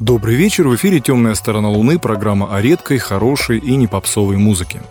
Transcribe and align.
Добрый 0.00 0.34
вечер, 0.34 0.66
в 0.66 0.74
эфире 0.74 0.98
«Темная 0.98 1.34
сторона 1.34 1.68
Луны», 1.68 1.98
программа 1.98 2.52
о 2.52 2.60
редкой, 2.60 2.98
хорошей 2.98 3.58
и 3.58 3.76
не 3.76 3.86
попсовой 3.86 4.38
музыке. 4.38 4.82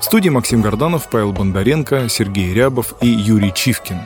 В 0.00 0.04
студии 0.04 0.30
Максим 0.30 0.62
Горданов, 0.62 1.08
Павел 1.10 1.32
Бондаренко, 1.32 2.08
Сергей 2.08 2.52
Рябов 2.52 2.94
и 3.00 3.06
Юрий 3.06 3.52
Чивкин. 3.54 3.98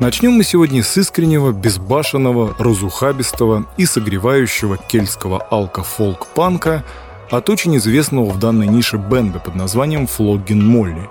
Начнем 0.00 0.30
мы 0.30 0.44
сегодня 0.44 0.84
с 0.84 0.96
искреннего, 0.96 1.50
безбашенного, 1.50 2.54
разухабистого 2.56 3.66
и 3.76 3.84
согревающего 3.84 4.76
кельтского 4.76 5.44
алко-фолк-панка 5.50 6.84
от 7.30 7.50
очень 7.50 7.76
известного 7.78 8.26
в 8.26 8.38
данной 8.38 8.68
нише 8.68 8.96
бенда 8.96 9.40
под 9.40 9.56
названием 9.56 10.06
Флоггин 10.06 10.64
Молли. 10.64 11.10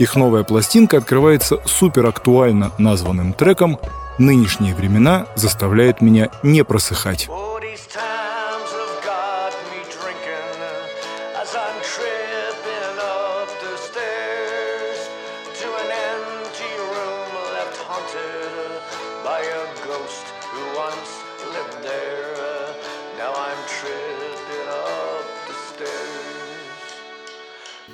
Их 0.00 0.16
новая 0.16 0.42
пластинка 0.42 0.96
открывается 0.96 1.60
суперактуально 1.64 2.72
названным 2.78 3.32
треком 3.32 3.78
«Нынешние 4.18 4.74
времена 4.74 5.26
заставляют 5.36 6.00
меня 6.00 6.30
не 6.42 6.64
просыхать». 6.64 7.28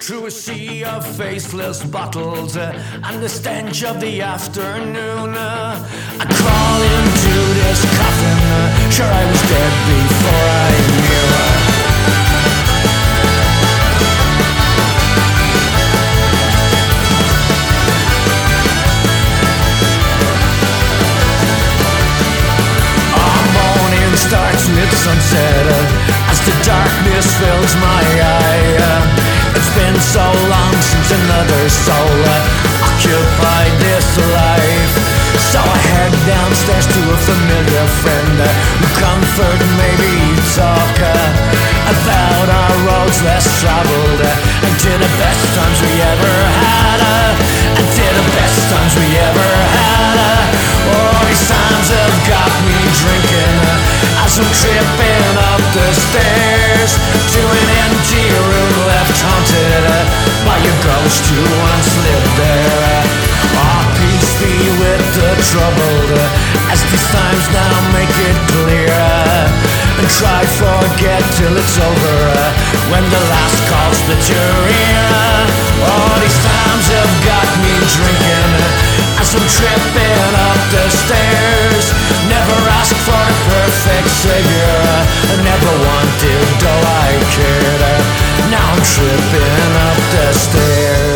Through 0.06 0.26
a 0.26 0.30
sea 0.30 0.84
of 0.84 1.04
faceless 1.16 1.84
bottles 1.84 2.56
uh, 2.56 2.70
and 3.02 3.20
the 3.20 3.28
stench 3.28 3.82
of 3.82 4.00
the 4.00 4.22
afternoon. 4.22 5.34
Uh, 5.34 5.74
I 6.20 6.26
crawl 6.30 6.80
into 6.94 7.34
this 7.58 7.82
coffin, 7.98 8.38
uh, 8.54 8.90
sure 8.92 9.04
I 9.04 9.24
was 9.28 9.42
dead 9.50 9.72
before 9.90 10.46
I 10.62 10.70
knew. 10.94 11.26
Uh, 11.34 11.66
starts 24.16 24.68
mid 24.70 24.91
sunset 24.91 25.66
as 26.30 26.41
the 26.46 26.52
darkness 26.64 27.26
fills 27.38 27.74
my 27.76 28.02
eye. 28.22 28.35
Another 31.67 31.83
soul 31.83 32.22
occupied 32.86 33.75
this 33.83 34.06
life. 34.31 34.95
So 35.50 35.59
I 35.59 35.78
head 35.91 36.12
downstairs 36.27 36.86
to 36.86 37.00
a 37.11 37.19
familiar 37.27 37.86
friend 38.03 38.39
who 38.78 38.86
comfort 39.03 39.61
maybe 39.75 40.14
talk 40.55 40.97
about 41.91 42.47
our 42.47 42.75
roads 42.87 43.19
less 43.22 43.47
traveled 43.61 44.22
and 44.62 44.75
to 44.78 44.92
the 44.94 45.11
best 45.19 45.42
times 45.59 45.78
we 45.83 45.92
ever 46.06 46.37
had. 46.62 47.00
And 47.77 47.87
to 47.98 48.06
the 48.14 48.27
best 48.39 48.59
times 48.70 48.94
we 48.94 49.09
ever 49.19 49.50
had. 49.75 50.47
Oh, 50.87 51.19
these 51.27 51.44
times 51.50 51.89
have 51.91 52.17
got 52.31 52.53
me 52.62 52.78
drinking 53.03 53.59
as 54.22 54.39
I'm 54.39 54.50
tripping 54.55 55.34
up 55.50 55.62
the 55.75 55.89
stairs 55.94 56.92
to 57.34 57.41
an 57.42 57.69
empty 57.83 58.45
by 60.56 60.62
a 60.64 60.76
ghost 60.82 61.24
who 61.28 61.42
once 61.68 61.90
lived 62.00 62.34
there. 62.40 63.02
Oh, 63.60 63.82
peace 64.00 64.32
be 64.41 64.56
with 64.81 65.04
the 65.16 65.31
troubled 65.53 66.12
as 66.72 66.81
these 66.88 67.08
times 67.12 67.44
now 67.53 67.76
make 67.92 68.16
it 68.28 68.38
clear. 68.53 68.97
And 70.00 70.08
try 70.20 70.42
forget 70.56 71.22
till 71.36 71.54
it's 71.56 71.76
over 71.76 72.20
when 72.88 73.04
the 73.04 73.22
last 73.32 73.58
call 73.69 73.91
split 74.00 74.22
your 74.32 74.56
ear. 74.81 75.08
Oh, 75.84 76.12
these 76.25 76.41
times 76.41 76.86
have 76.97 77.14
got 77.28 77.48
me 77.60 77.72
drinking 77.97 78.35
I'm 79.36 79.48
tripping 79.48 80.34
up 80.48 80.60
the 80.72 80.88
stairs. 80.88 81.86
Never 82.26 82.56
asked 82.72 82.97
for 83.04 83.12
a 83.12 83.36
perfect 83.52 84.08
savior. 84.08 84.80
I 85.28 85.36
never 85.44 85.72
wanted, 85.84 86.47
though 86.64 86.84
I 87.04 87.08
cared. 87.36 87.82
Now 88.50 88.72
I'm 88.72 88.82
tripping 88.82 89.72
up 89.88 89.98
the 90.14 90.32
stairs. 90.32 91.16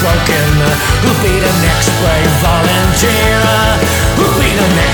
Broken. 0.00 0.46
Who'll 1.02 1.22
be 1.22 1.34
the 1.38 1.54
next 1.62 1.88
brave 2.00 2.32
volunteer? 2.42 3.38
Who'll 4.16 4.38
be 4.40 4.50
the 4.50 4.68
next 4.74 4.85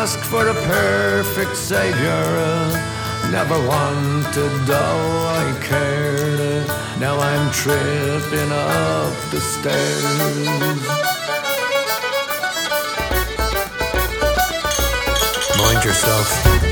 Asked 0.00 0.26
for 0.26 0.46
a 0.46 0.54
perfect 0.54 1.56
savior. 1.56 2.22
Never 3.32 3.58
wanted, 3.66 4.52
though 4.64 5.26
I 5.40 5.58
cared. 5.60 6.68
Now 7.00 7.18
I'm 7.18 7.50
tripping 7.50 8.52
up 8.52 9.12
the 9.32 9.40
stairs. 9.40 10.04
Mind 15.58 15.84
yourself. 15.84 16.67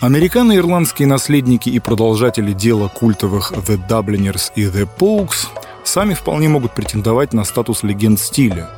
Американо-ирландские 0.00 1.06
наследники 1.06 1.68
и 1.68 1.78
продолжатели 1.78 2.54
дела 2.54 2.88
культовых 2.88 3.52
The 3.52 3.78
Dubliners 3.86 4.50
и 4.54 4.64
The 4.64 4.88
Pogues 4.98 5.48
сами 5.84 6.14
вполне 6.14 6.48
могут 6.48 6.72
претендовать 6.72 7.34
на 7.34 7.44
статус 7.44 7.82
легенд 7.82 8.18
стиля. 8.18 8.70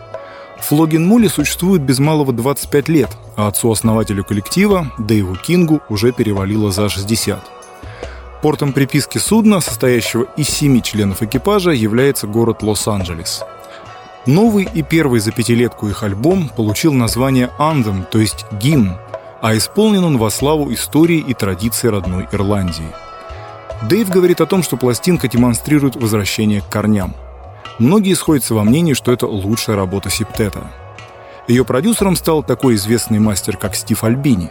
Флогин 0.62 1.06
Мули 1.06 1.28
существует 1.28 1.82
без 1.82 2.00
малого 2.00 2.32
25 2.32 2.88
лет, 2.88 3.10
а 3.36 3.46
отцу-основателю 3.46 4.24
коллектива, 4.24 4.90
Дэйву 4.98 5.36
Кингу, 5.36 5.80
уже 5.88 6.10
перевалило 6.10 6.72
за 6.72 6.88
60. 6.88 7.38
Портом 8.42 8.72
приписки 8.72 9.18
судна, 9.18 9.60
состоящего 9.60 10.26
из 10.36 10.48
семи 10.48 10.82
членов 10.82 11.22
экипажа, 11.22 11.70
является 11.70 12.26
город 12.26 12.64
Лос-Анджелес. 12.64 13.44
Новый 14.26 14.68
и 14.74 14.82
первый 14.82 15.20
за 15.20 15.30
пятилетку 15.30 15.86
их 15.86 16.02
альбом 16.02 16.48
получил 16.48 16.92
название 16.92 17.50
«Anthem», 17.60 18.04
то 18.10 18.18
есть 18.18 18.44
«гимн», 18.60 18.96
а 19.42 19.56
исполнен 19.56 20.04
он 20.04 20.18
во 20.18 20.30
славу 20.30 20.72
истории 20.72 21.18
и 21.18 21.34
традиций 21.34 21.90
родной 21.90 22.28
Ирландии. 22.30 22.94
Дэйв 23.88 24.08
говорит 24.08 24.40
о 24.40 24.46
том, 24.46 24.62
что 24.62 24.76
пластинка 24.76 25.26
демонстрирует 25.26 25.96
возвращение 25.96 26.60
к 26.60 26.68
корням. 26.68 27.12
Многие 27.80 28.14
сходятся 28.14 28.54
во 28.54 28.62
мнении, 28.62 28.94
что 28.94 29.12
это 29.12 29.26
лучшая 29.26 29.74
работа 29.74 30.10
Септета. 30.10 30.70
Ее 31.48 31.64
продюсером 31.64 32.14
стал 32.14 32.44
такой 32.44 32.76
известный 32.76 33.18
мастер, 33.18 33.56
как 33.56 33.74
Стив 33.74 34.04
Альбини. 34.04 34.48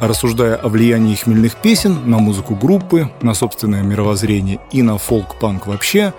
А 0.00 0.08
рассуждая 0.08 0.56
о 0.56 0.68
влиянии 0.68 1.14
хмельных 1.14 1.56
песен 1.56 2.10
на 2.10 2.18
музыку 2.18 2.54
группы, 2.54 3.10
на 3.20 3.34
собственное 3.34 3.82
мировоззрение 3.82 4.58
и 4.72 4.80
на 4.80 4.96
фолк-панк 4.96 5.66
вообще, 5.66 6.14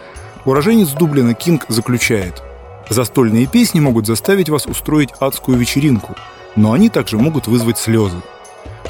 уроженец 0.45 0.89
Дублина 0.89 1.33
Кинг 1.33 1.65
заключает 1.69 2.43
«Застольные 2.87 3.47
песни 3.47 3.79
могут 3.79 4.05
заставить 4.05 4.49
вас 4.49 4.67
устроить 4.67 5.09
адскую 5.19 5.57
вечеринку– 5.57 6.15
но 6.55 6.73
они 6.73 6.89
также 6.89 7.17
могут 7.17 7.47
вызвать 7.47 7.77
слезы. 7.77 8.17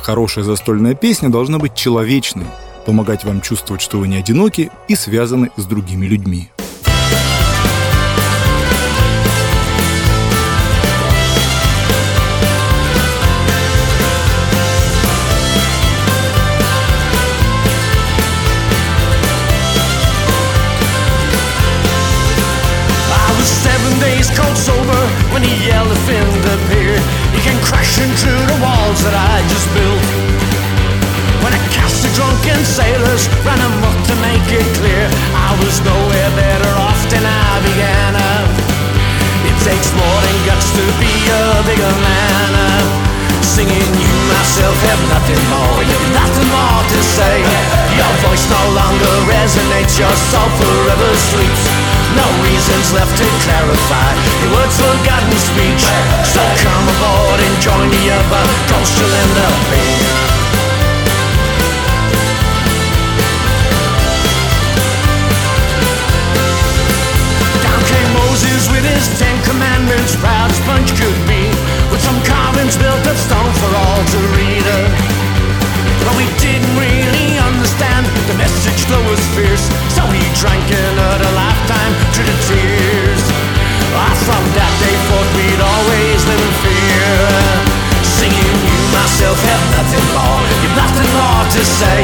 Хорошая 0.02 0.44
застольная 0.44 0.94
песня 0.94 1.30
должна 1.30 1.58
быть 1.58 1.76
человечной, 1.76 2.46
помогать 2.86 3.24
вам 3.24 3.42
чувствовать, 3.42 3.82
что 3.82 3.98
вы 3.98 4.08
не 4.08 4.18
одиноки 4.18 4.72
и 4.88 4.96
связаны 4.96 5.52
с 5.58 5.66
другими 5.66 6.06
людьми. 6.06 6.52
when 25.36 25.44
the 25.44 25.70
elephant 25.70 26.25
came 27.46 27.62
crashing 27.62 28.10
through 28.18 28.44
the 28.50 28.58
walls 28.58 29.00
that 29.06 29.14
I 29.14 29.38
just 29.54 29.70
built. 29.78 30.02
When 31.46 31.54
I 31.54 31.62
cast 31.70 32.02
the 32.02 32.10
drunken 32.18 32.58
sailors, 32.66 33.30
ran 33.46 33.62
amok 33.62 33.98
to 34.10 34.16
make 34.18 34.48
it 34.50 34.66
clear 34.82 35.06
I 35.38 35.54
was 35.62 35.78
nowhere 35.86 36.32
better 36.34 36.74
off 36.82 37.02
than 37.14 37.22
I 37.22 37.50
began. 37.62 38.14
It 39.46 39.58
takes 39.62 39.90
more 39.94 40.20
than 40.26 40.36
guts 40.50 40.74
to 40.74 40.86
be 40.98 41.14
a 41.30 41.44
bigger 41.70 41.96
man. 42.02 42.25
Singing 44.66 44.74
you 44.74 44.82
myself 44.82 44.90
have 44.90 45.04
nothing 45.14 45.44
more, 45.54 45.84
you've 45.86 46.10
nothing 46.18 46.50
more 46.50 46.82
to 46.90 47.00
say. 47.04 47.38
Your 47.98 48.14
voice 48.26 48.46
no 48.50 48.64
longer 48.74 49.14
resonates, 49.30 50.00
your 50.00 50.16
soul 50.34 50.50
forever 50.58 51.12
sleeps. 51.30 51.64
No 52.18 52.26
reasons 52.42 52.94
left 52.94 53.14
to 53.18 53.28
clarify. 53.46 54.10
Your 54.42 54.58
words 54.58 54.76
forgotten 54.78 55.38
speech. 55.38 55.86
So 56.26 56.42
come 56.66 56.86
aboard 56.98 57.40
and 57.46 57.56
join 57.62 57.90
the 57.94 58.10
other 58.10 58.46
up 59.46 59.58
being 59.70 60.26
Down 67.62 67.82
came 67.86 68.10
Moses 68.18 68.66
with 68.74 68.86
his 68.86 69.06
Ten 69.20 69.36
Commandments. 69.44 70.16
Proud 70.16 70.50
as 70.50 70.60
punch 70.66 70.90
could 70.98 71.20
be. 71.28 71.54
With 71.92 72.02
some 72.02 72.20
carvings 72.24 72.76
built 72.78 73.08
of 73.08 73.18
stone 73.18 73.54
for 73.62 73.72
all 73.76 74.04
to 74.04 74.18
read 74.34 74.35
but 76.06 76.14
we 76.16 76.30
didn't 76.38 76.70
really 76.78 77.36
understand. 77.42 78.06
The 78.30 78.38
message 78.38 78.86
flow 78.86 79.02
was 79.10 79.20
fierce. 79.34 79.66
So 79.92 80.06
he 80.14 80.22
drank 80.38 80.64
another 80.70 81.30
lifetime 81.34 81.94
to 82.16 82.22
the 82.22 82.38
tears. 82.48 83.24
Ah, 83.98 84.14
From 84.28 84.44
that 84.54 84.74
day 84.82 84.96
forth 85.10 85.32
we'd 85.36 85.62
always 85.62 86.20
live 86.30 86.42
in 86.46 86.54
fear. 86.64 87.10
Singing 88.06 88.58
you 88.64 88.78
myself 88.94 89.38
have 89.50 89.64
nothing 89.76 90.06
more. 90.14 90.42
You've 90.62 90.78
nothing 90.78 91.12
more 91.18 91.44
to 91.58 91.62
say. 91.66 92.00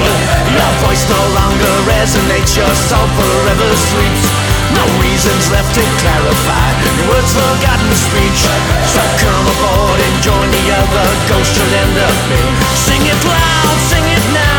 Your 0.52 0.72
voice 0.84 1.06
no 1.08 1.22
longer 1.38 1.74
resonates. 1.88 2.58
Your 2.58 2.74
soul 2.90 3.08
forever 3.16 3.70
sleeps 3.78 4.51
no 4.76 4.86
reasons 5.04 5.52
left 5.52 5.72
to 5.76 5.84
clarify. 6.02 6.68
Your 6.86 7.16
words 7.16 7.32
forgotten 7.34 7.92
speech. 7.96 8.42
So 8.88 9.02
come 9.24 9.46
aboard 9.56 10.00
and 10.00 10.16
join 10.24 10.48
the 10.52 10.66
other 10.76 11.08
ghosts 11.30 11.56
you'll 11.58 11.76
end 11.76 11.98
up 11.98 12.16
being 12.30 12.56
Sing 12.76 13.04
it 13.04 13.22
loud, 13.26 13.78
sing 13.90 14.06
it 14.06 14.26
now 14.34 14.51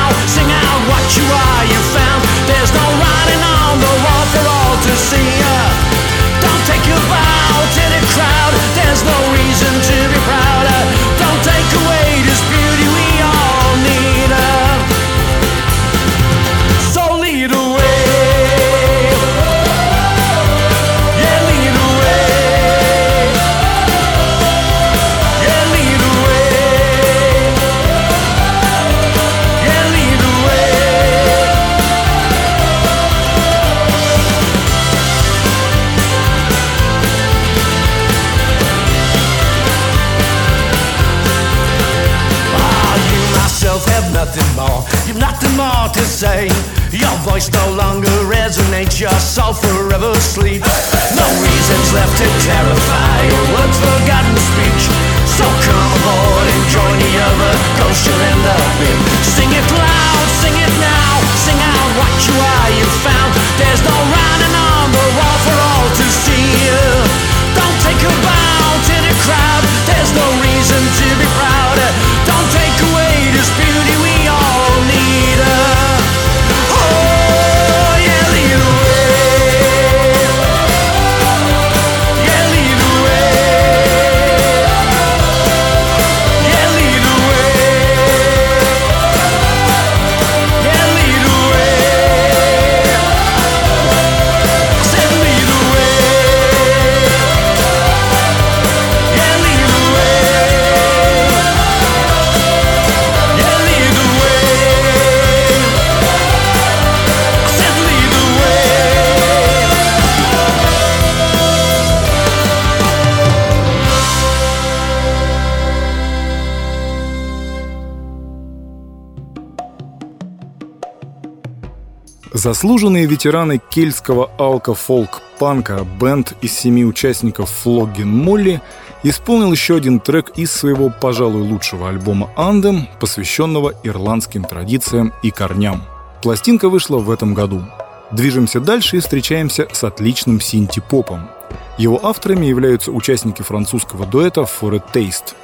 Заслуженные 122.42 123.06
ветераны 123.06 123.60
кельтского 123.70 124.32
алко-фолк-панка 124.36 125.86
бенд 126.00 126.34
из 126.40 126.52
семи 126.52 126.84
участников 126.84 127.48
Флоггин 127.62 128.08
Молли 128.08 128.60
исполнил 129.04 129.52
еще 129.52 129.76
один 129.76 130.00
трек 130.00 130.30
из 130.30 130.50
своего, 130.50 130.90
пожалуй, 130.90 131.42
лучшего 131.42 131.88
альбома 131.88 132.30
«Андем», 132.34 132.88
посвященного 132.98 133.74
ирландским 133.84 134.42
традициям 134.42 135.12
и 135.22 135.30
корням. 135.30 135.84
Пластинка 136.20 136.68
вышла 136.68 136.98
в 136.98 137.12
этом 137.12 137.32
году. 137.32 137.62
Движемся 138.10 138.58
дальше 138.58 138.96
и 138.96 139.00
встречаемся 139.00 139.68
с 139.72 139.84
отличным 139.84 140.40
синти-попом. 140.40 141.30
Его 141.78 142.04
авторами 142.04 142.46
являются 142.46 142.90
участники 142.90 143.42
французского 143.42 144.04
дуэта 144.04 144.40
For 144.40 144.74
a 144.74 144.82
Taste. 144.92 145.36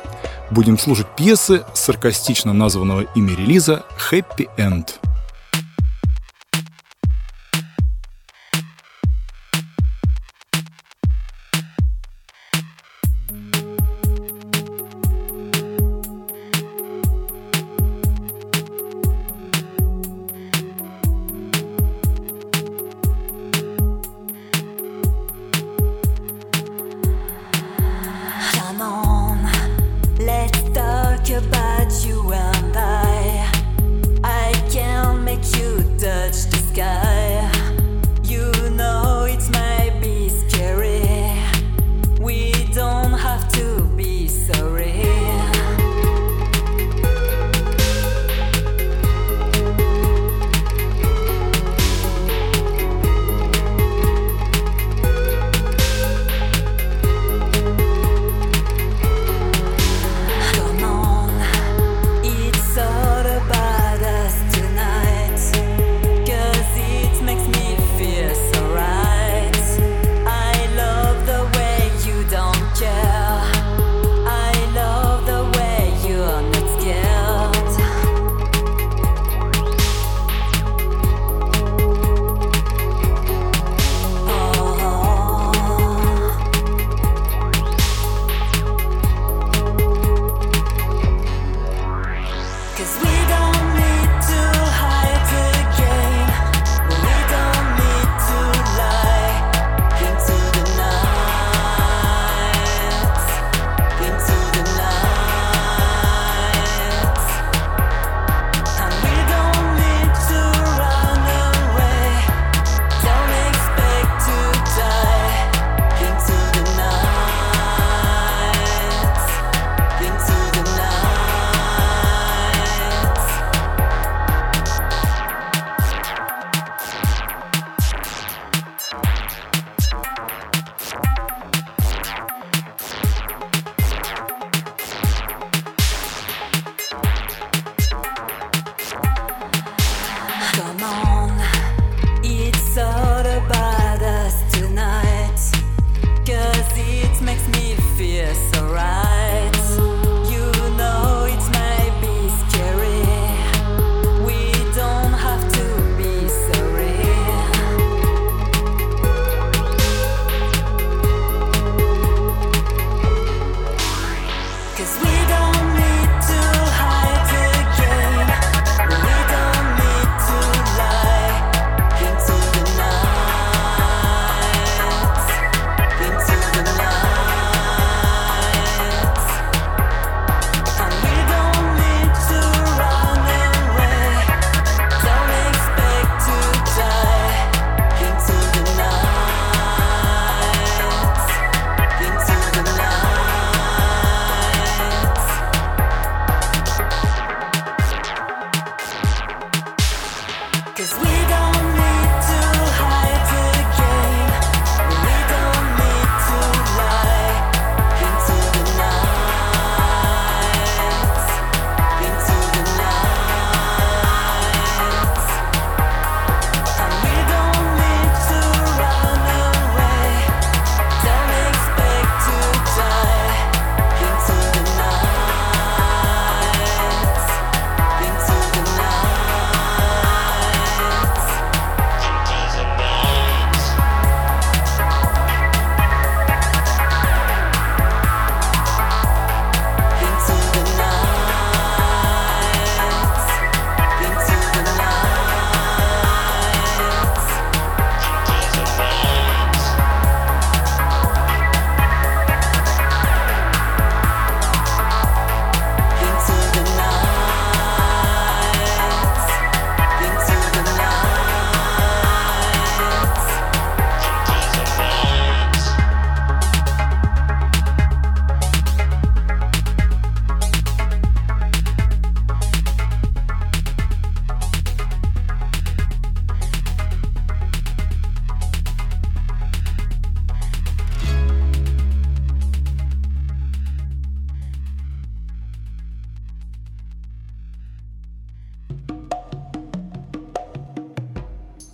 Будем 0.50 0.76
слушать 0.76 1.07
пьесы 1.17 1.62
саркастично 1.75 2.52
названного 2.52 3.02
ими 3.14 3.31
релиза 3.31 3.85
«Happy 4.11 4.49
End». 4.57 4.95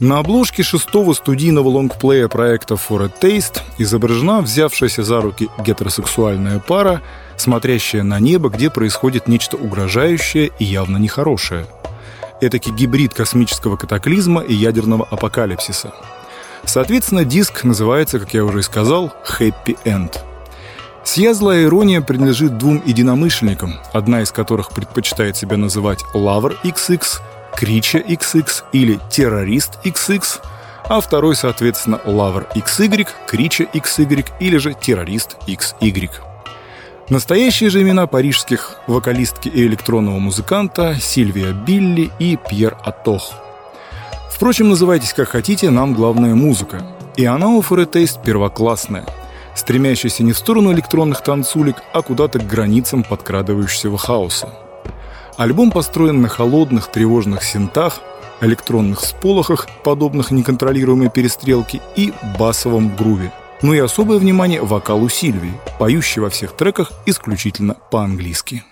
На 0.05 0.19
обложке 0.19 0.63
шестого 0.63 1.15
студийного 1.15 1.67
лонгплея 1.69 2.29
проекта 2.29 2.75
For 2.75 3.07
a 3.07 3.09
Taste 3.09 3.63
изображена 3.79 4.43
взявшаяся 4.43 5.03
за 5.03 5.23
руки 5.23 5.49
гетеросексуальная 5.65 6.59
пара, 6.59 7.01
смотрящая 7.39 8.03
на 8.03 8.21
небо, 8.21 8.51
где 8.51 8.69
происходит 8.69 9.29
нечто 9.29 9.57
угрожающее 9.57 10.51
и 10.59 10.65
явно 10.65 10.99
нехорошее. 10.99 11.65
Этакий 12.43 12.71
гибрид 12.71 13.15
космического 13.15 13.79
катаклизма 13.79 14.43
и 14.43 14.53
ядерного 14.53 15.09
апокалипсиса. 15.11 15.95
Соответственно, 16.67 17.25
диск 17.25 17.65
называется, 17.65 18.19
как 18.21 18.35
я 18.35 18.45
уже 18.45 18.59
и 18.59 18.63
сказал, 18.63 19.11
«Happy 19.27 19.79
End». 19.87 20.19
Сия 21.03 21.33
злая 21.33 21.65
ирония 21.65 22.03
принадлежит 22.03 22.59
двум 22.59 22.83
единомышленникам, 22.85 23.77
одна 23.95 24.21
из 24.21 24.33
которых 24.33 24.73
предпочитает 24.73 25.39
себя 25.39 25.57
называть 25.57 26.05
Lover 26.13 26.59
XX– 26.63 27.01
Крича 27.57 28.01
XX 28.01 28.47
или 28.73 28.99
Террорист 29.11 29.79
XX, 29.85 30.23
а 30.89 31.01
второй, 31.01 31.37
соответственно, 31.37 32.01
Лавр 32.05 32.47
XY, 32.55 33.09
Крича 33.27 33.65
XY 33.65 34.27
или 34.41 34.57
же 34.57 34.75
Террорист 34.75 35.37
XY. 35.47 36.11
Настоящие 37.11 37.71
же 37.71 37.83
имена 37.83 38.07
парижских 38.07 38.79
вокалистки 38.87 39.49
и 39.49 39.67
электронного 39.67 40.19
музыканта 40.19 40.97
Сильвия 41.01 41.53
Билли 41.53 42.11
и 42.19 42.37
Пьер 42.49 42.77
Атох. 42.83 43.33
Впрочем, 44.31 44.71
называйтесь 44.71 45.13
как 45.13 45.29
хотите, 45.29 45.71
нам 45.71 45.95
главная 45.95 46.35
музыка. 46.35 46.83
И 47.17 47.25
она 47.25 47.49
у 47.49 47.61
Форетейст 47.61 48.23
первоклассная, 48.23 49.05
стремящаяся 49.55 50.25
не 50.25 50.33
в 50.33 50.39
сторону 50.39 50.73
электронных 50.73 51.23
танцулек, 51.23 51.77
а 51.93 52.03
куда-то 52.03 52.41
к 52.41 52.47
границам 52.47 53.05
подкрадывающегося 53.05 54.05
хаоса. 54.05 54.49
Альбом 55.37 55.73
построен 55.73 56.23
на 56.23 56.29
холодных, 56.29 56.91
тревожных 56.91 57.43
синтах, 57.43 58.01
электронных 58.41 59.01
сполохах, 59.01 59.67
подобных 59.83 60.31
неконтролируемой 60.31 61.11
перестрелке, 61.11 61.81
и 61.97 62.13
басовом 62.39 62.95
груве. 62.95 63.33
Ну 63.63 63.73
и 63.73 63.79
особое 63.79 64.19
внимание 64.19 64.63
вокалу 64.63 65.09
Сильвии, 65.09 65.55
поющей 65.79 66.21
во 66.21 66.31
всех 66.31 66.53
треках 66.53 66.93
исключительно 67.07 67.75
по-английски. 67.91 68.65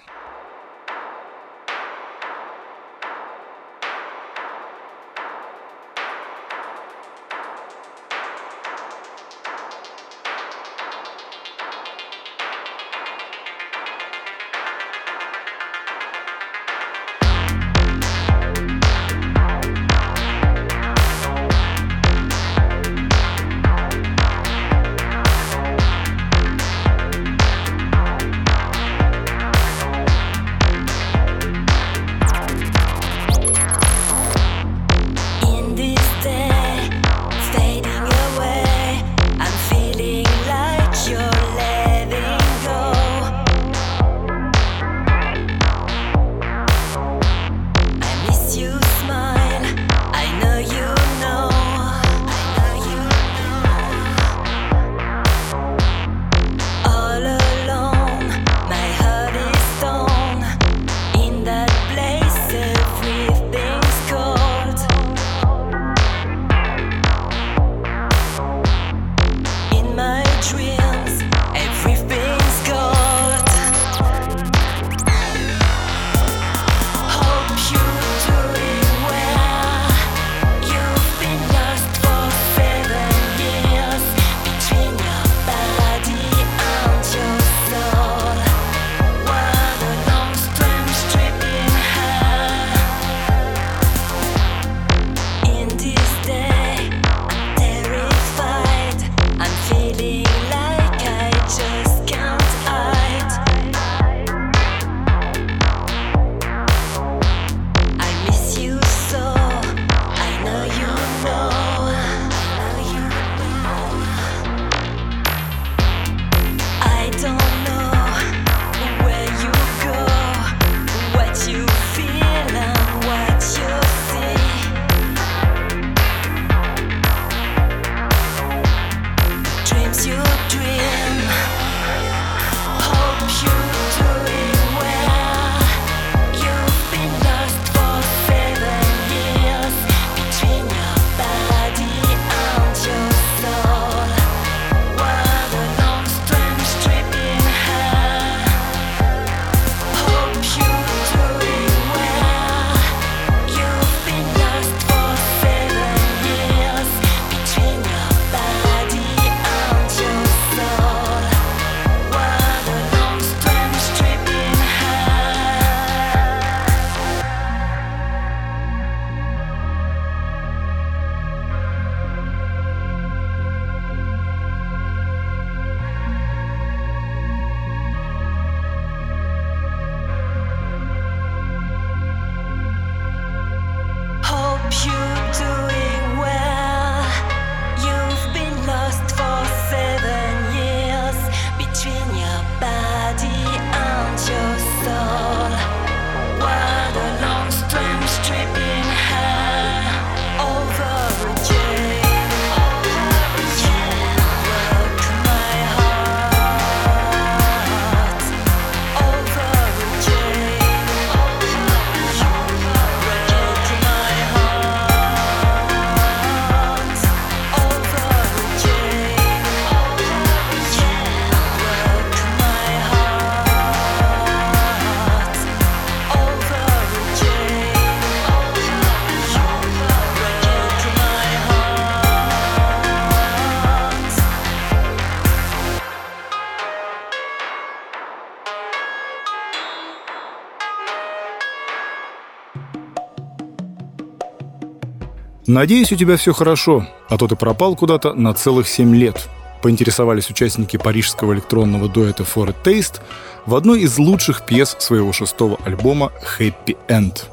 «Надеюсь, 245.47 245.91
у 245.91 245.97
тебя 245.97 246.17
все 246.17 246.33
хорошо, 246.33 246.87
а 247.09 247.19
то 247.19 247.26
ты 247.26 247.35
пропал 247.35 247.75
куда-то 247.75 248.15
на 248.15 248.33
целых 248.33 248.69
семь 248.69 248.95
лет», 248.95 249.28
поинтересовались 249.61 250.31
участники 250.31 250.76
парижского 250.76 251.33
электронного 251.35 251.89
дуэта 251.89 252.23
For 252.23 252.49
a 252.49 252.55
Taste 252.65 253.00
в 253.47 253.57
одной 253.57 253.81
из 253.81 253.99
лучших 253.99 254.47
пьес 254.47 254.76
своего 254.78 255.13
шестого 255.13 255.59
альбома 255.65 256.13
«Happy 256.39 256.76
End». 256.89 257.25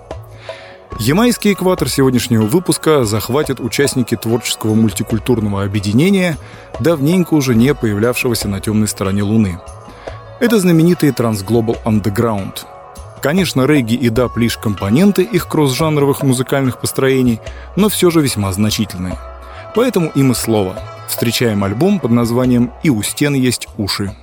Ямайский 0.99 1.53
экватор 1.53 1.87
сегодняшнего 1.87 2.45
выпуска 2.45 3.05
захватят 3.05 3.59
участники 3.59 4.15
творческого 4.15 4.73
мультикультурного 4.73 5.63
объединения, 5.63 6.35
давненько 6.79 7.35
уже 7.35 7.53
не 7.53 7.75
появлявшегося 7.75 8.47
на 8.47 8.59
темной 8.59 8.87
стороне 8.87 9.21
Луны. 9.21 9.59
Это 10.39 10.59
знаменитый 10.59 11.11
Transglobal 11.11 11.77
Underground. 11.85 12.65
Конечно, 13.21 13.65
регги 13.65 13.95
и 13.95 14.09
даб 14.09 14.37
лишь 14.37 14.57
компоненты 14.57 15.23
их 15.23 15.47
кросс-жанровых 15.47 16.23
музыкальных 16.23 16.79
построений, 16.79 17.41
но 17.75 17.89
все 17.89 18.09
же 18.09 18.21
весьма 18.21 18.51
значительные. 18.53 19.17
Поэтому 19.75 20.09
им 20.15 20.31
и 20.31 20.35
слово. 20.35 20.81
Встречаем 21.07 21.63
альбом 21.63 21.99
под 21.99 22.11
названием 22.11 22.71
«И 22.83 22.89
у 22.89 23.01
стен 23.01 23.33
есть 23.33 23.67
уши». 23.77 24.15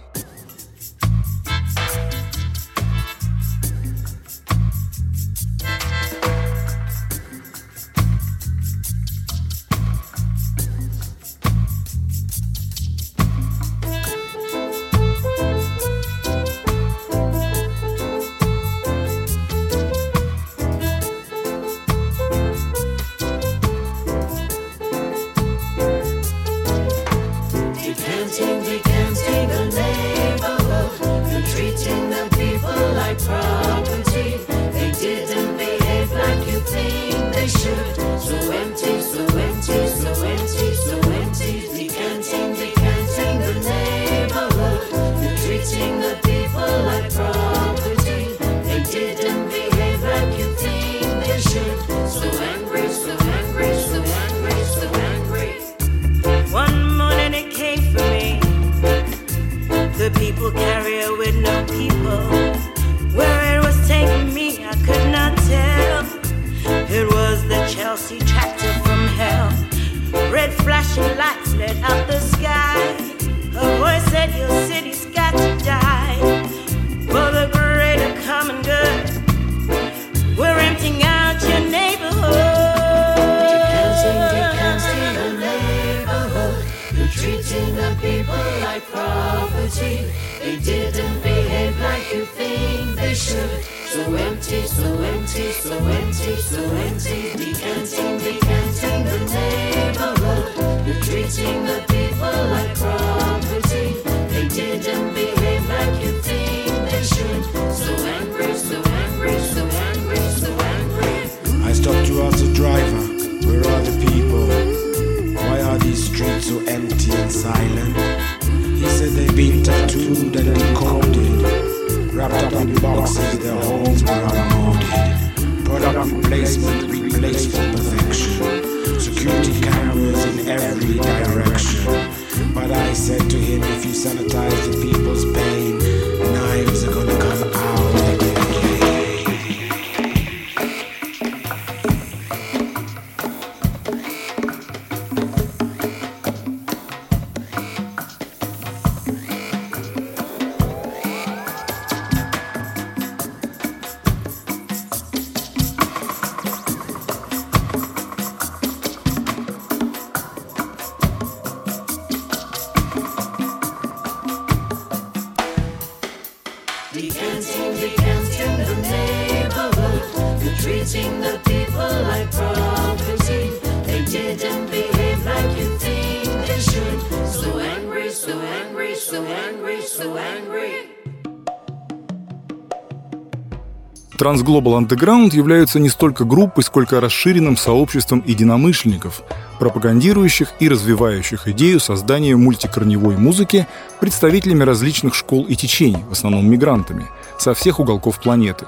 Transglobal 184.37 184.87
Underground 184.87 185.35
являются 185.35 185.79
не 185.79 185.89
столько 185.89 186.25
группой, 186.25 186.63
сколько 186.63 187.01
расширенным 187.01 187.57
сообществом 187.57 188.23
единомышленников, 188.27 189.23
пропагандирующих 189.59 190.53
и 190.61 190.69
развивающих 190.69 191.49
идею 191.49 191.81
создания 191.81 192.37
мультикорневой 192.37 193.17
музыки 193.17 193.67
представителями 193.99 194.63
различных 194.63 195.15
школ 195.15 195.45
и 195.45 195.57
течений, 195.57 196.05
в 196.07 196.13
основном 196.13 196.51
мигрантами, 196.51 197.07
со 197.39 197.55
всех 197.55 197.81
уголков 197.81 198.21
планеты. 198.21 198.67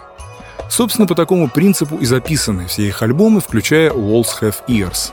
Собственно, 0.71 1.07
по 1.07 1.15
такому 1.15 1.49
принципу 1.49 1.97
и 1.97 2.07
записаны 2.07 2.67
все 2.67 2.89
их 2.89 3.03
альбомы, 3.03 3.41
включая 3.41 3.91
Walls 3.91 4.29
Have 4.41 4.57
Ears. 4.69 5.13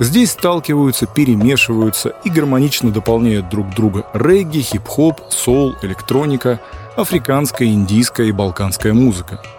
Здесь 0.00 0.32
сталкиваются, 0.32 1.06
перемешиваются 1.06 2.12
и 2.24 2.30
гармонично 2.30 2.90
дополняют 2.90 3.48
друг 3.50 3.72
друга 3.72 4.06
регги, 4.14 4.58
хип-хоп, 4.58 5.20
соул, 5.30 5.76
электроника, 5.82 6.60
африканская, 6.96 7.68
индийская 7.68 8.26
и 8.26 8.32
балканская 8.32 8.92
музыка– 8.92 9.40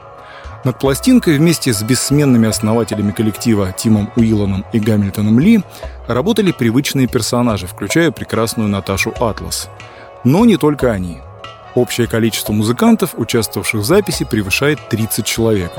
над 0.63 0.79
пластинкой 0.79 1.37
вместе 1.37 1.73
с 1.73 1.81
бессменными 1.83 2.47
основателями 2.47 3.11
коллектива 3.11 3.71
Тимом 3.71 4.11
Уилланом 4.15 4.65
и 4.73 4.79
Гамильтоном 4.79 5.39
Ли 5.39 5.61
работали 6.07 6.51
привычные 6.51 7.07
персонажи, 7.07 7.67
включая 7.67 8.11
прекрасную 8.11 8.69
Наташу 8.69 9.13
Атлас. 9.19 9.69
Но 10.23 10.45
не 10.45 10.57
только 10.57 10.91
они. 10.91 11.19
Общее 11.75 12.07
количество 12.07 12.53
музыкантов, 12.53 13.13
участвовавших 13.17 13.81
в 13.81 13.85
записи, 13.85 14.25
превышает 14.25 14.79
30 14.89 15.25
человек. 15.25 15.71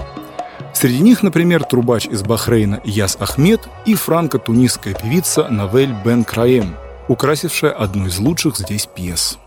Среди 0.73 1.01
них, 1.01 1.23
например, 1.23 1.64
трубач 1.64 2.07
из 2.07 2.23
Бахрейна 2.23 2.81
Яс 2.85 3.17
Ахмед 3.19 3.69
и 3.85 3.95
франко-тунисская 3.95 4.95
певица 4.95 5.49
Навель 5.49 5.93
Бен 6.05 6.23
Краем, 6.23 6.77
украсившая 7.09 7.73
одну 7.73 8.07
из 8.07 8.19
лучших 8.19 8.57
здесь 8.57 8.87
пьес. 8.87 9.38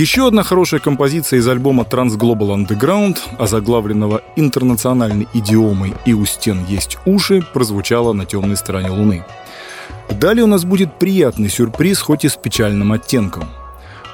Еще 0.00 0.26
одна 0.26 0.42
хорошая 0.44 0.80
композиция 0.80 1.40
из 1.40 1.46
альбома 1.46 1.82
Transglobal 1.82 2.56
Underground, 2.56 3.18
озаглавленного 3.38 4.22
интернациональной 4.34 5.28
идиомой 5.34 5.92
«И 6.06 6.14
у 6.14 6.24
стен 6.24 6.64
есть 6.64 6.96
уши», 7.04 7.44
прозвучала 7.52 8.14
на 8.14 8.24
темной 8.24 8.56
стороне 8.56 8.88
Луны. 8.88 9.26
Далее 10.08 10.44
у 10.44 10.46
нас 10.46 10.64
будет 10.64 10.98
приятный 10.98 11.50
сюрприз, 11.50 12.00
хоть 12.00 12.24
и 12.24 12.30
с 12.30 12.36
печальным 12.36 12.92
оттенком. 12.92 13.50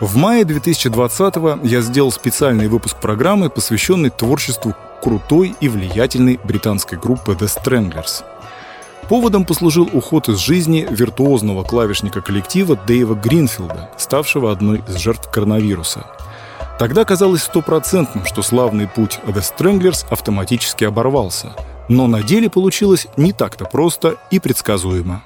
В 0.00 0.16
мае 0.16 0.44
2020 0.44 1.34
я 1.62 1.80
сделал 1.82 2.10
специальный 2.10 2.66
выпуск 2.66 2.96
программы, 3.00 3.48
посвященный 3.48 4.10
творчеству 4.10 4.74
крутой 5.00 5.54
и 5.60 5.68
влиятельной 5.68 6.40
британской 6.42 6.98
группы 6.98 7.34
The 7.34 7.46
Stranglers– 7.46 8.24
Поводом 9.08 9.44
послужил 9.44 9.88
уход 9.92 10.28
из 10.28 10.38
жизни 10.38 10.86
виртуозного 10.90 11.62
клавишника 11.62 12.20
коллектива 12.20 12.76
Дэйва 12.76 13.14
Гринфилда, 13.14 13.90
ставшего 13.96 14.50
одной 14.50 14.82
из 14.88 14.96
жертв 14.96 15.30
коронавируса. 15.30 16.06
Тогда 16.78 17.04
казалось 17.04 17.44
стопроцентным, 17.44 18.26
что 18.26 18.42
славный 18.42 18.88
путь 18.88 19.20
The 19.24 19.42
Stranglers 19.42 20.04
автоматически 20.10 20.84
оборвался. 20.84 21.54
Но 21.88 22.08
на 22.08 22.22
деле 22.22 22.50
получилось 22.50 23.06
не 23.16 23.32
так-то 23.32 23.64
просто 23.64 24.16
и 24.32 24.40
предсказуемо. 24.40 25.22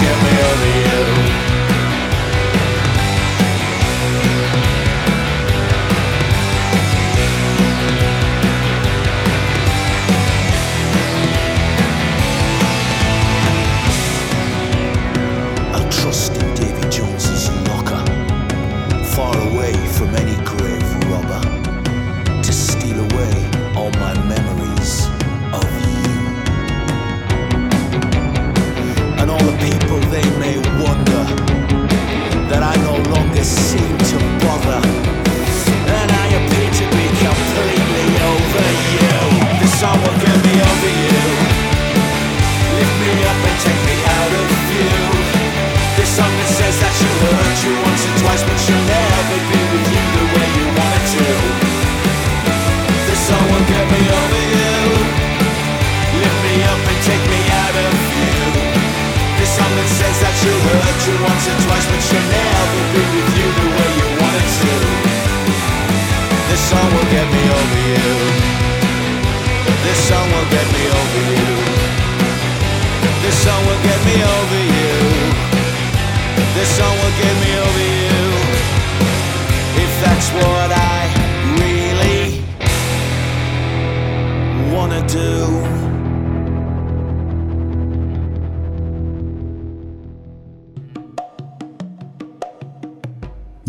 get 0.00 0.22
me 0.22 0.30
on 0.42 0.60
the 0.60 0.75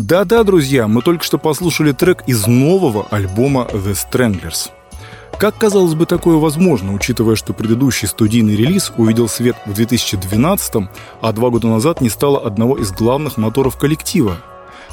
Да-да, 0.08 0.42
друзья, 0.42 0.88
мы 0.88 1.02
только 1.02 1.22
что 1.22 1.36
послушали 1.36 1.92
трек 1.92 2.22
из 2.26 2.46
нового 2.46 3.06
альбома 3.10 3.68
The 3.70 3.92
Stranglers. 3.92 4.70
Как 5.38 5.58
казалось 5.58 5.92
бы 5.92 6.06
такое 6.06 6.38
возможно, 6.38 6.94
учитывая, 6.94 7.36
что 7.36 7.52
предыдущий 7.52 8.08
студийный 8.08 8.56
релиз 8.56 8.90
увидел 8.96 9.28
свет 9.28 9.56
в 9.66 9.74
2012, 9.74 10.88
а 11.20 11.32
два 11.32 11.50
года 11.50 11.68
назад 11.68 12.00
не 12.00 12.08
стало 12.08 12.38
одного 12.38 12.78
из 12.78 12.90
главных 12.90 13.36
моторов 13.36 13.76
коллектива? 13.76 14.38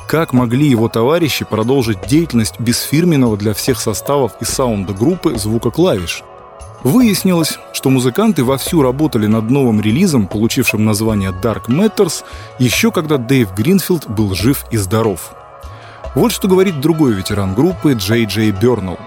Как 0.05 0.34
могли 0.34 0.68
его 0.68 0.89
товарищи 0.89 1.45
продолжить 1.45 2.05
деятельность 2.05 2.59
без 2.59 2.82
фирменного 2.82 3.38
для 3.38 3.53
всех 3.53 3.80
составов 3.80 4.34
и 4.41 4.43
саунда 4.43 4.91
группы 4.91 5.38
звука 5.38 5.72
клавиш– 5.72 6.24
Выяснилось, 6.86 7.57
что 7.73 7.89
музыканты 7.89 8.43
вовсю 8.43 8.83
работали 8.83 9.25
над 9.25 9.49
новым 9.49 9.81
релизом, 9.81 10.27
получившим 10.27 10.86
название 10.86 11.31
Dark 11.31 11.65
Matters, 11.67 12.23
еще 12.59 12.91
когда 12.91 13.17
Дэйв 13.17 13.55
Гринфилд 13.55 14.07
был 14.07 14.36
жив 14.36 14.65
и 14.69 14.77
здоров. 14.77 15.33
Вот 16.13 16.31
что 16.31 16.47
говорит 16.47 16.81
другой 16.81 17.13
ветеран 17.13 17.55
группы 17.55 17.93
Джей 17.93 18.25
Джей 18.25 18.51
Бернелл. 18.51 18.99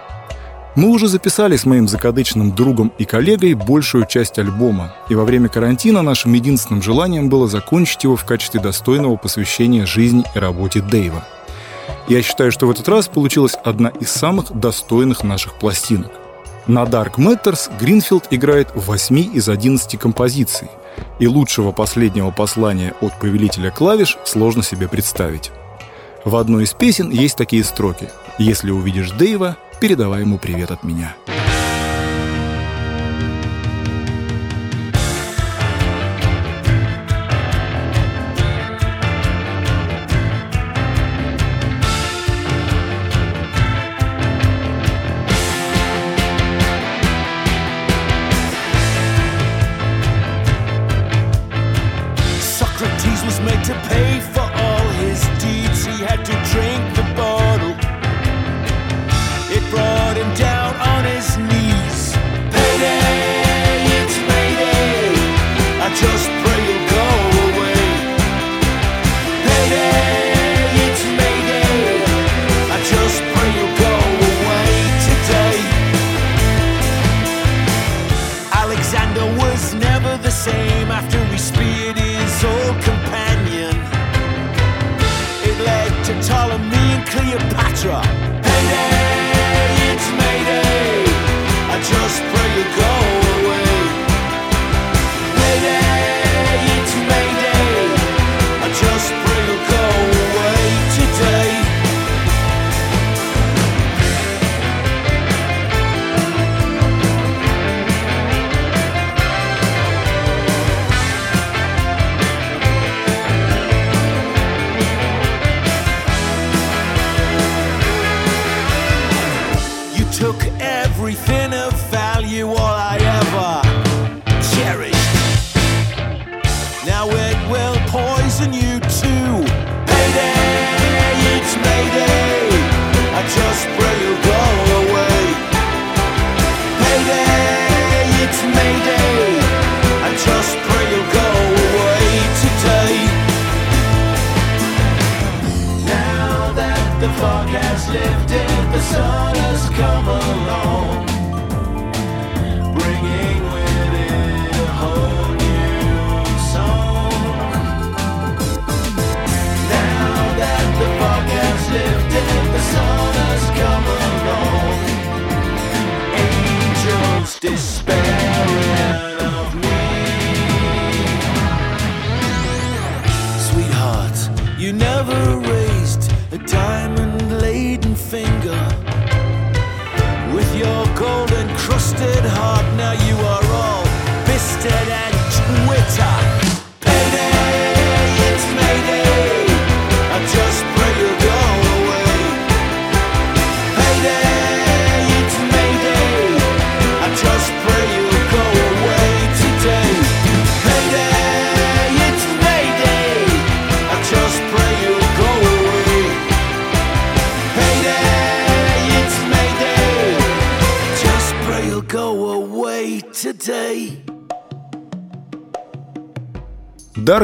Мы 0.74 0.88
уже 0.88 1.06
записали 1.06 1.56
с 1.56 1.66
моим 1.66 1.86
закадычным 1.86 2.50
другом 2.52 2.92
и 2.98 3.04
коллегой 3.04 3.54
большую 3.54 4.06
часть 4.06 4.40
альбома, 4.40 4.92
и 5.08 5.14
во 5.14 5.24
время 5.24 5.48
карантина 5.48 6.02
нашим 6.02 6.32
единственным 6.32 6.82
желанием 6.82 7.28
было 7.28 7.46
закончить 7.46 8.02
его 8.02 8.16
в 8.16 8.24
качестве 8.24 8.58
достойного 8.58 9.14
посвящения 9.14 9.86
жизни 9.86 10.24
и 10.34 10.38
работе 10.40 10.80
Дэйва. 10.80 11.22
Я 12.08 12.22
считаю, 12.22 12.50
что 12.50 12.66
в 12.66 12.72
этот 12.72 12.88
раз 12.88 13.06
получилась 13.06 13.54
одна 13.64 13.90
из 13.90 14.10
самых 14.10 14.50
достойных 14.52 15.22
наших 15.22 15.60
пластинок– 15.60 16.10
на 16.68 16.84
Dark 16.84 17.14
Matters 17.16 17.70
Гринфилд 17.80 18.28
играет 18.30 18.68
в 18.74 18.80
8 18.86 19.34
из 19.34 19.48
11 19.48 19.98
композиций, 19.98 20.68
и 21.18 21.26
лучшего 21.26 21.72
последнего 21.72 22.30
послания 22.30 22.94
от 23.00 23.18
повелителя 23.18 23.70
клавиш 23.70 24.18
сложно 24.24 24.62
себе 24.62 24.86
представить. 24.86 25.50
В 26.24 26.36
одной 26.36 26.64
из 26.64 26.74
песен 26.74 27.10
есть 27.10 27.36
такие 27.36 27.64
строки 27.64 28.10
«Если 28.38 28.70
увидишь 28.70 29.10
Дэйва, 29.12 29.56
передавай 29.80 30.20
ему 30.20 30.38
привет 30.38 30.70
от 30.70 30.84
меня». 30.84 31.16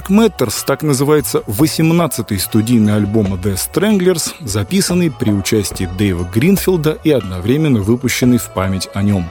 Dark 0.04 0.10
Matters 0.10 0.64
так 0.66 0.82
называется 0.82 1.42
18-й 1.46 2.38
студийный 2.38 2.94
альбом 2.94 3.34
The 3.34 3.54
Stranglers, 3.54 4.34
записанный 4.40 5.10
при 5.10 5.30
участии 5.30 5.88
Дэйва 5.98 6.24
Гринфилда 6.24 6.98
и 7.04 7.10
одновременно 7.10 7.80
выпущенный 7.80 8.38
в 8.38 8.52
память 8.52 8.88
о 8.92 9.02
нем. 9.02 9.30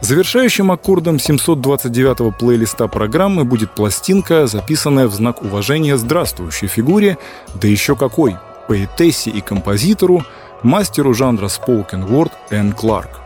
Завершающим 0.00 0.70
аккордом 0.70 1.16
729-го 1.16 2.30
плейлиста 2.32 2.88
программы 2.88 3.44
будет 3.44 3.74
пластинка, 3.74 4.46
записанная 4.46 5.08
в 5.08 5.14
знак 5.14 5.42
уважения 5.42 5.96
здравствующей 5.96 6.68
фигуре, 6.68 7.18
да 7.54 7.68
еще 7.68 7.96
какой, 7.96 8.36
поэтессе 8.68 9.30
и 9.30 9.40
композитору, 9.40 10.24
мастеру 10.62 11.12
жанра 11.12 11.46
spoken 11.46 12.08
word 12.08 12.32
Энн 12.50 12.72
Кларк. 12.72 13.25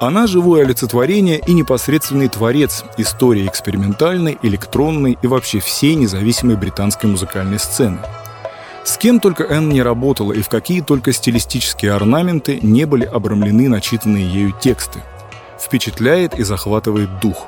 Она 0.00 0.28
живое 0.28 0.62
олицетворение 0.62 1.40
и 1.44 1.52
непосредственный 1.52 2.28
творец 2.28 2.84
истории 2.98 3.48
экспериментальной, 3.48 4.38
электронной 4.42 5.18
и 5.20 5.26
вообще 5.26 5.58
всей 5.58 5.96
независимой 5.96 6.56
британской 6.56 7.10
музыкальной 7.10 7.58
сцены. 7.58 7.98
С 8.84 8.96
кем 8.96 9.18
только 9.18 9.42
Энн 9.42 9.68
не 9.70 9.82
работала 9.82 10.32
и 10.32 10.40
в 10.40 10.48
какие 10.48 10.82
только 10.82 11.12
стилистические 11.12 11.92
орнаменты 11.92 12.60
не 12.62 12.84
были 12.84 13.04
обрамлены 13.04 13.68
начитанные 13.68 14.24
ею 14.24 14.54
тексты. 14.60 15.02
Впечатляет 15.60 16.38
и 16.38 16.44
захватывает 16.44 17.18
дух. 17.20 17.46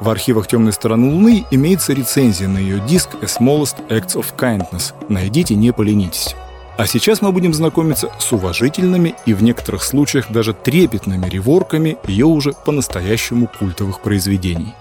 В 0.00 0.10
архивах 0.10 0.46
«Темной 0.46 0.74
стороны 0.74 1.10
Луны» 1.14 1.46
имеется 1.50 1.94
рецензия 1.94 2.46
на 2.46 2.58
ее 2.58 2.78
диск 2.80 3.08
«A 3.22 3.24
Smallest 3.24 3.88
Acts 3.88 4.16
of 4.16 4.26
Kindness». 4.36 4.92
Найдите, 5.08 5.54
не 5.54 5.72
поленитесь. 5.72 6.36
А 6.76 6.86
сейчас 6.88 7.22
мы 7.22 7.30
будем 7.30 7.54
знакомиться 7.54 8.10
с 8.18 8.32
уважительными 8.32 9.14
и 9.26 9.34
в 9.34 9.44
некоторых 9.44 9.84
случаях 9.84 10.30
даже 10.30 10.52
трепетными 10.52 11.28
реворками 11.28 11.98
ее 12.08 12.26
уже 12.26 12.52
по-настоящему 12.52 13.46
культовых 13.46 14.00
произведений. 14.00 14.74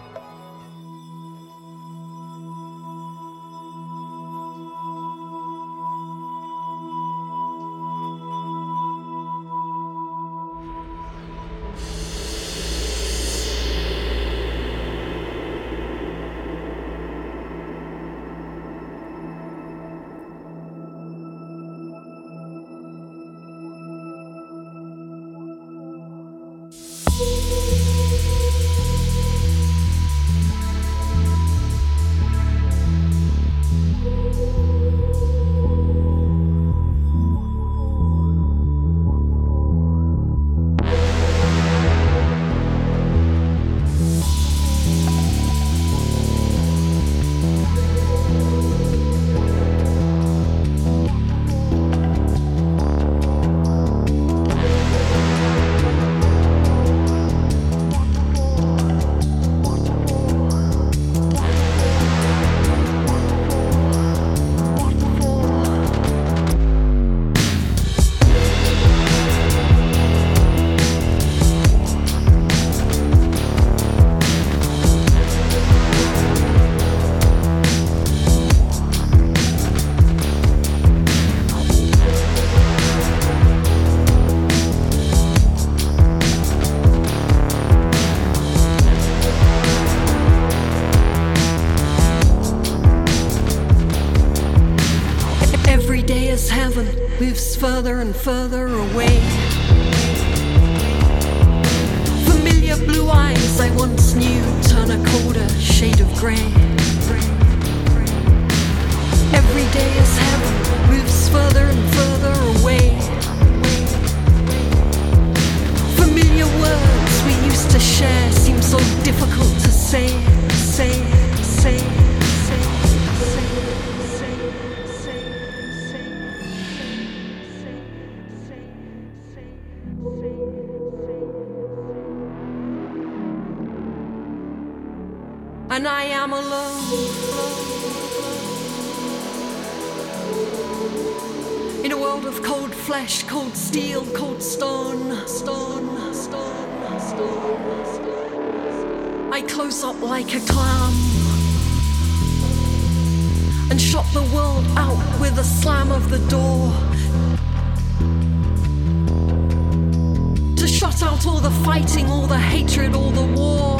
Fighting, 161.74 162.08
all 162.08 162.28
the 162.28 162.38
hatred, 162.38 162.94
all 162.94 163.10
the 163.10 163.26
war. 163.36 163.80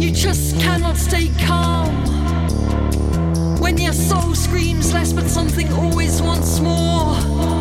You 0.00 0.12
just 0.12 0.60
cannot 0.60 0.96
stay 0.96 1.28
calm 1.44 1.92
when 3.58 3.78
your 3.78 3.92
soul 3.92 4.36
screams 4.36 4.94
less, 4.94 5.12
but 5.12 5.26
something 5.26 5.72
always 5.72 6.22
wants 6.22 6.60
more. 6.60 7.55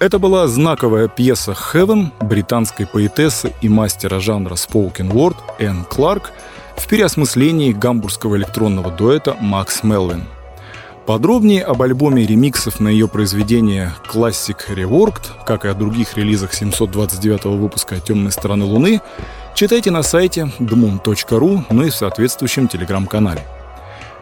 Это 0.00 0.18
была 0.18 0.48
знаковая 0.48 1.08
пьеса 1.08 1.52
«Heaven» 1.52 2.06
британской 2.22 2.86
поэтессы 2.86 3.52
и 3.60 3.68
мастера 3.68 4.18
жанра 4.18 4.54
spoken 4.54 5.12
word 5.12 5.36
Энн 5.58 5.84
Кларк 5.84 6.32
в 6.78 6.88
переосмыслении 6.88 7.74
гамбургского 7.74 8.36
электронного 8.36 8.90
дуэта 8.90 9.36
Макс 9.38 9.82
Мелвин. 9.82 10.24
Подробнее 11.04 11.62
об 11.64 11.82
альбоме 11.82 12.24
ремиксов 12.24 12.80
на 12.80 12.88
ее 12.88 13.08
произведение 13.08 13.92
Classic 14.10 14.56
Reworked, 14.70 15.44
как 15.44 15.66
и 15.66 15.68
о 15.68 15.74
других 15.74 16.16
релизах 16.16 16.54
729 16.54 17.44
выпуска 17.44 18.00
«Темной 18.00 18.32
стороны 18.32 18.64
Луны», 18.64 19.02
читайте 19.54 19.90
на 19.90 20.02
сайте 20.02 20.50
dmoon.ru, 20.60 21.64
ну 21.68 21.82
и 21.82 21.90
в 21.90 21.94
соответствующем 21.94 22.68
телеграм-канале. 22.68 23.46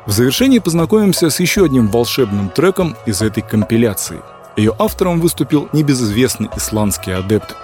В 0.06 0.10
завершении 0.10 0.58
познакомимся 0.58 1.30
с 1.30 1.38
еще 1.38 1.66
одним 1.66 1.86
волшебным 1.86 2.48
треком 2.48 2.96
из 3.06 3.22
этой 3.22 3.44
компиляции. 3.44 4.18
Ее 4.58 4.74
автором 4.76 5.20
выступил 5.20 5.68
небезызвестный 5.72 6.50
исландский 6.56 7.12
адепт 7.12 7.56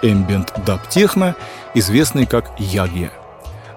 Dub 0.65 0.79
Techno, 0.89 1.35
известный 1.73 2.25
как 2.25 2.57
Ягия. 2.57 3.11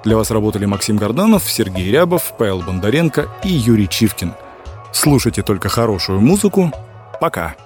Для 0.05 0.17
вас 0.17 0.31
работали 0.31 0.67
Максим 0.67 0.99
Горданов, 0.99 1.43
Сергей 1.51 1.91
Рябов, 1.91 2.33
Павел 2.39 2.61
Бондаренко 2.61 3.27
и 3.43 3.49
Юрий 3.49 3.89
Чивкин. 3.89 4.35
Слушайте 4.93 5.43
только 5.43 5.69
хорошую 5.69 6.21
музыку. 6.21 6.73
Пока! 7.21 7.57